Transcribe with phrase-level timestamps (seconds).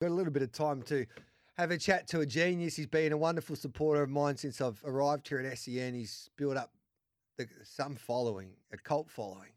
[0.00, 1.04] Got a little bit of time to
[1.58, 2.74] have a chat to a genius.
[2.74, 5.92] He's been a wonderful supporter of mine since I've arrived here at SEN.
[5.92, 6.72] He's built up
[7.36, 9.50] the, some following, a cult following.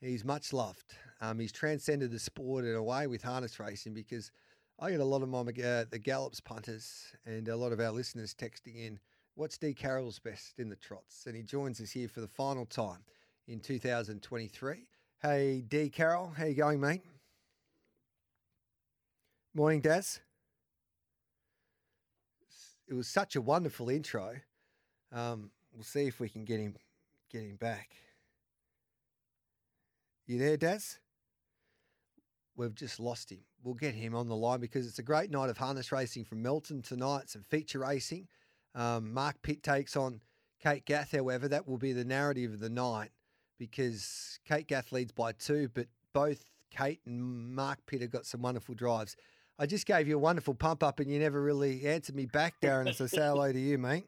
[0.00, 0.94] He's much loved.
[1.20, 4.30] Um, he's transcended the sport in a way with harness racing because
[4.78, 7.90] I get a lot of my uh, the Gallops punters and a lot of our
[7.90, 9.00] listeners texting in,
[9.34, 12.64] "What's D Carroll's best in the trots?" And he joins us here for the final
[12.64, 13.00] time
[13.48, 14.86] in 2023.
[15.20, 17.02] Hey, D Carroll, how you going, mate?
[19.56, 20.18] Morning, Daz.
[22.88, 24.32] It was such a wonderful intro.
[25.12, 26.74] Um, we'll see if we can get him
[27.30, 27.90] get him back.
[30.26, 30.98] You there, Daz?
[32.56, 33.42] We've just lost him.
[33.62, 36.42] We'll get him on the line because it's a great night of harness racing from
[36.42, 37.30] Melton tonight.
[37.30, 38.26] Some feature racing.
[38.74, 40.20] Um, Mark Pitt takes on
[40.60, 41.12] Kate Gath.
[41.12, 43.10] However, that will be the narrative of the night
[43.60, 48.42] because Kate Gath leads by two, but both Kate and Mark Pitt have got some
[48.42, 49.16] wonderful drives.
[49.58, 52.60] I just gave you a wonderful pump up and you never really answered me back,
[52.60, 54.04] Darren, as I say hello to you, mate.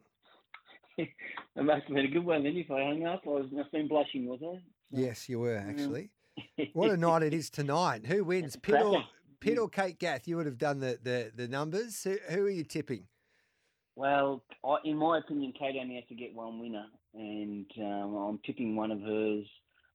[0.98, 1.08] it
[1.54, 3.22] must have been a good one then if I hung up.
[3.26, 4.60] I was, must have been blushing, was I?
[4.90, 6.10] Yes, you were, actually.
[6.72, 8.06] what a night it is tonight.
[8.06, 9.04] Who wins, Pitt or,
[9.40, 10.26] Pitt or Kate Gath?
[10.26, 12.02] You would have done the, the, the numbers.
[12.02, 13.04] Who, who are you tipping?
[13.94, 18.40] Well, I, in my opinion, Kate only has to get one winner, and um, I'm
[18.44, 19.46] tipping one of hers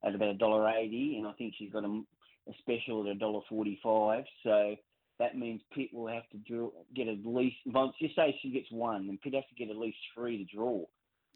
[0.04, 2.02] at about a dollar eighty, and I think she's got a,
[2.50, 4.24] a special at a dollar forty-five.
[4.44, 4.76] So
[5.22, 7.58] that means Pitt will have to draw, get at least.
[7.68, 10.56] Once you say she gets one, then Pitt has to get at least three to
[10.56, 10.84] draw.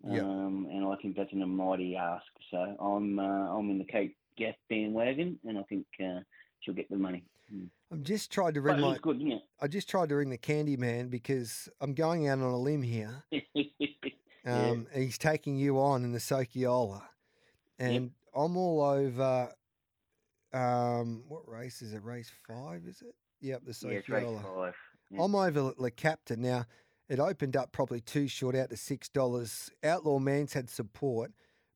[0.04, 0.24] Yep.
[0.24, 2.26] Um, and I think that's an mighty ask.
[2.50, 6.22] So I'm uh, I'm in the Kate Gath bandwagon, and I think uh,
[6.62, 7.24] she'll get the money.
[7.54, 7.68] Mm.
[7.92, 8.98] I'm just trying to ring my.
[8.98, 9.38] good, yeah.
[9.62, 12.82] I just tried to ring the candy man because I'm going out on a limb
[12.82, 13.24] here.
[14.48, 14.68] Yeah.
[14.68, 17.02] Um, and He's taking you on in the Sokyola,
[17.80, 19.50] and I'm all over.
[20.54, 22.04] Um, what race is it?
[22.04, 23.16] Race five, is it?
[23.42, 24.44] Yep, the yeah, Sokyola.
[24.44, 24.76] five.
[25.12, 25.22] Yeah.
[25.24, 26.66] I'm over at Le Captain now.
[27.08, 29.70] It opened up probably two short out to six dollars.
[29.84, 31.32] Outlaw Man's had support.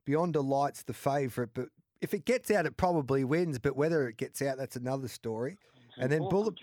[0.06, 1.70] Beyond the Lights, the favourite, but
[2.02, 3.60] if it gets out, it probably wins.
[3.60, 5.58] But whether it gets out, that's another story.
[5.98, 6.60] and then Bullet-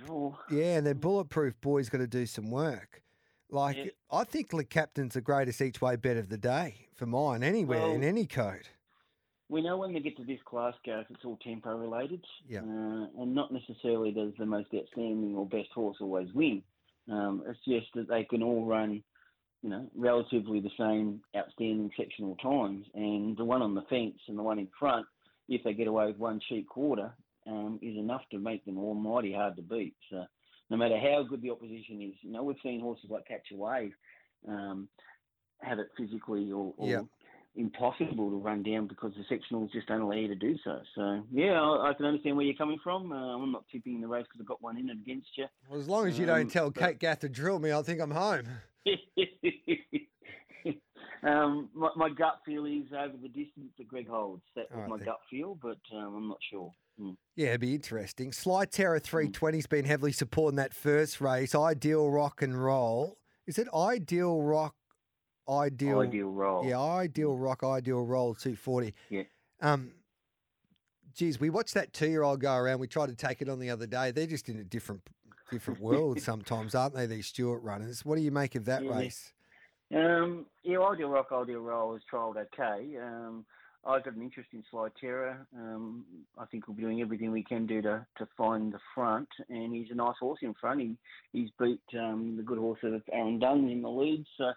[0.51, 3.03] Yeah, and then Bulletproof Boy's got to do some work.
[3.51, 3.91] Like Yeah.
[4.11, 7.91] I think Le Captain's the greatest each way bet of the day for mine, anywhere
[7.95, 8.69] in any code.
[9.49, 12.25] We know when they get to this class, Gareth, it's all tempo related.
[12.49, 12.61] Yeah.
[12.61, 16.63] Uh, and not necessarily does the most outstanding or best horse always win.
[17.11, 19.03] Um, it's just that they can all run,
[19.63, 22.87] you know, relatively the same outstanding sectional times.
[22.95, 25.07] And the one on the fence and the one in front,
[25.49, 27.15] if they get away with one cheap quarter,
[27.47, 29.95] um, is enough to make them almighty hard to beat.
[30.11, 30.25] So
[30.71, 33.57] no matter how good the opposition is, you know, we've seen horses like Catch a
[33.57, 33.93] Wave
[34.49, 34.89] um,
[35.61, 37.01] have it physically or, or Yeah.
[37.57, 40.79] Impossible to run down because the sectionals just don't allow you to do so.
[40.95, 43.13] So yeah, I, I can understand where you're coming from.
[43.13, 45.47] Uh, I'm not tipping the race because I've got one in against you.
[45.69, 47.83] Well, as long as you don't Um, tell but- Kate Gath to drill me, I
[47.83, 48.47] think I'm home.
[51.23, 54.43] um, my, my gut feel is over the distance that Greg holds.
[54.55, 55.07] That was Alright my then.
[55.07, 56.73] gut feel, but um, I'm not sure.
[57.01, 57.17] Mm.
[57.35, 58.33] Yeah, it'd be interesting.
[58.33, 61.55] Sly Terror 320's been heavily supporting that first race.
[61.55, 63.19] Ideal Rock and Roll.
[63.47, 64.75] Is it Ideal Rock?
[65.49, 66.01] Ideal.
[66.01, 66.67] Ideal role.
[66.67, 68.95] Yeah, Ideal Rock, Ideal Roll 240.
[69.11, 69.23] Yeah.
[69.61, 69.93] Um,
[71.15, 72.81] geez, we watched that two year old go around.
[72.81, 74.11] We tried to take it on the other day.
[74.11, 75.03] They're just in a different
[75.51, 78.05] different world sometimes, aren't they, these Stewart runners?
[78.05, 78.97] What do you make of that Yeah.
[78.99, 79.33] race?
[79.95, 82.97] Um, yeah, Ideal Rock, Ideal Roll has trialled okay.
[83.01, 83.47] Um,
[83.85, 85.47] I've got an interest in Sly Terror.
[85.57, 86.05] Um,
[86.37, 89.73] I think we'll be doing everything we can do to, to find the front, and
[89.73, 90.81] he's a nice horse in front.
[90.81, 90.97] He
[91.33, 94.51] he's beat um, the good horse of Aaron Dunn in the lead, so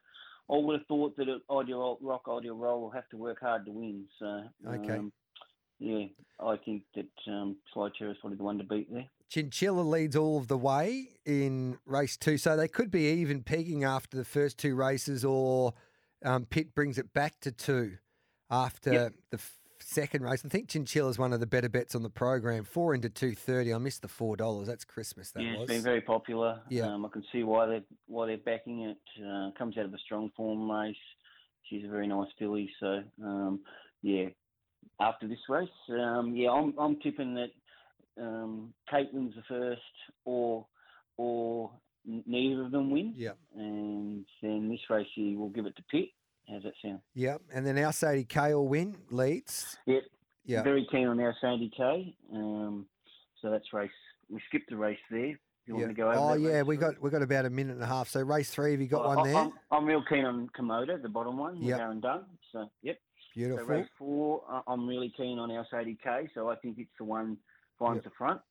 [0.51, 3.65] I would have thought that it- Ideal Rock, Ideal Roll will have to work hard
[3.65, 4.07] to win.
[4.17, 4.97] So Okay.
[4.97, 5.13] um,
[5.79, 6.05] yeah,
[6.39, 9.07] I think that um, Sly is probably the one to beat there.
[9.29, 13.83] Chinchilla leads all of the way in race two, so they could be even peaking
[13.83, 15.73] after the first two races, or
[16.25, 17.97] um, Pitt brings it back to two
[18.49, 19.13] after Yep.
[19.29, 19.39] the
[19.81, 20.43] second race.
[20.45, 22.63] I think Chinchilla's one of the better bets on the program.
[22.63, 23.73] Four into two thirty.
[23.73, 24.67] I missed the four dollars.
[24.67, 25.31] That's Christmas.
[25.31, 25.61] That yeah, was.
[25.63, 26.61] it's been very popular.
[26.69, 26.87] Yeah.
[26.93, 28.97] Um, I can see why they why they're backing it.
[29.23, 30.95] Uh, comes out of a strong form race.
[31.63, 32.69] She's a very nice filly.
[32.79, 33.61] So um,
[34.01, 34.25] yeah,
[34.99, 37.51] after this race, um, yeah, I'm I'm tipping that
[38.21, 39.81] um, Kate wins the first,
[40.25, 40.65] or
[41.17, 41.71] or
[42.05, 43.13] neither of them win.
[43.15, 43.37] Yep.
[43.55, 46.09] And then this race here will give it to Pitt.
[46.49, 46.99] How's that sound?
[47.15, 47.41] Yep.
[47.53, 49.77] And then our Sadie K will win leads.
[49.85, 50.03] Yep.
[50.45, 50.63] Yeah.
[50.63, 52.15] Very keen on our Sandy K.
[52.33, 52.87] Um,
[53.41, 53.91] so that's race.
[54.29, 55.37] We skipped the race there.
[55.65, 55.87] You want Yeah.
[55.87, 57.87] me to go over Oh yeah, we got we got about a minute and a
[57.87, 58.07] half.
[58.09, 59.41] So race three, have you got Well, one I- there?
[59.41, 61.79] I'm, I'm real keen on Komodo, the bottom one, Yep.
[61.79, 62.25] Aaron Dunn.
[62.51, 62.97] So, yep.
[62.97, 63.65] So Beautiful.
[63.67, 67.03] race four, uh, I'm really keen on our Sadie K, so I think it's the
[67.05, 67.37] one
[67.77, 68.03] finds Yep.
[68.05, 68.41] the front.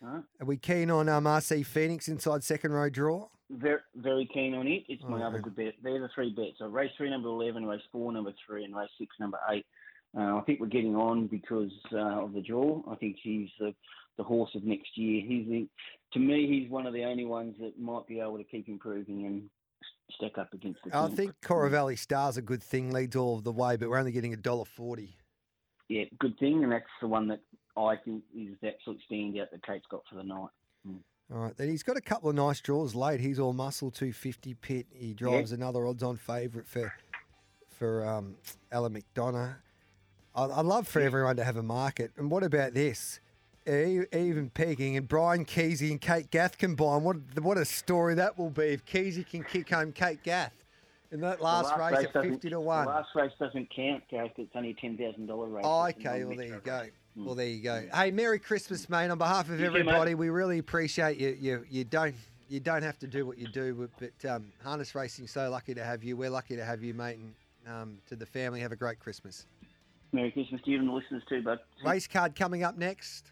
[0.00, 0.22] Right.
[0.40, 3.28] Are we keen on um, RC Phoenix inside second row draw?
[3.58, 4.84] Very, very keen on it.
[4.88, 5.74] It's my Oh, other good bet.
[5.82, 6.58] They're the three bets.
[6.58, 9.66] So race three, number eleven, race four, number three, and race six, number eight.
[10.16, 12.82] Uh, I think we're getting on because uh, of the draw.
[12.90, 13.74] I think he's the,
[14.16, 15.22] the horse of next year.
[15.26, 15.68] He's the,
[16.14, 19.26] to me, he's one of the only ones that might be able to keep improving
[19.26, 19.50] and
[20.12, 20.96] stack up against the.
[20.96, 21.16] I King.
[21.16, 24.32] think Coravelli Star's a good thing, leads all of the way, but we're only getting
[24.32, 25.16] a dollar forty.
[25.88, 27.40] yeah, good thing, and that's the one that
[27.76, 30.48] I think is the absolute standout that Kate's got for the night.
[31.32, 33.20] All right, then he's got a couple of nice draws late.
[33.20, 34.86] He's all muscle, two fifty pit.
[34.92, 36.92] He drives another odds-on favourite for
[37.78, 38.36] for um,
[38.70, 39.54] Alan McDonough.
[40.34, 42.10] I, I love for everyone to have a market.
[42.16, 43.20] And what about this?
[43.66, 47.04] Even pegging and Brian Keesey and Kate Gath combined.
[47.04, 50.52] What what a story that will be if Keesey can kick home Kate Gath
[51.12, 52.86] in that The last, race, at doesn't- fifty to The one.
[52.86, 54.32] last race doesn't count, Gareth.
[54.36, 55.64] It's only ten thousand dollar race.
[55.64, 56.24] Oh, okay.
[56.24, 56.86] Well, there you go.
[57.16, 57.26] Race.
[57.26, 57.84] Well, there you go.
[57.94, 59.10] Hey, Merry Christmas, mate!
[59.10, 61.36] On behalf of everybody, we really appreciate you.
[61.40, 62.14] You you don't
[62.48, 65.26] you don't have to do what you do, but, but um, harness racing.
[65.26, 66.16] So lucky to have you.
[66.16, 67.18] We're lucky to have you, mate.
[67.18, 67.34] And
[67.74, 69.46] um, to the family, have a great Christmas.
[70.12, 71.60] Merry Christmas to you and the listeners too, bud.
[71.84, 73.30] Race card coming up next.